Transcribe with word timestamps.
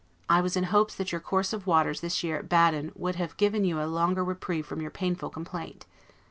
I 0.27 0.41
was 0.41 0.57
in 0.57 0.63
hopes 0.63 0.95
that 0.95 1.11
your 1.11 1.21
course 1.21 1.53
of 1.53 1.67
waters 1.67 2.01
this 2.01 2.23
year 2.23 2.39
at 2.39 2.49
Baden 2.49 2.91
would 2.95 3.17
have 3.17 3.37
given 3.37 3.63
you 3.63 3.79
a 3.79 3.85
longer 3.85 4.23
reprieve 4.23 4.65
from 4.65 4.81
your 4.81 4.89
painful 4.89 5.29
complaint. 5.29 5.85